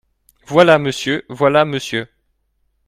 Voilà, 0.47 0.79
monsieur! 0.79 1.23
voilà, 1.29 1.63
monsieur!… 1.63 2.09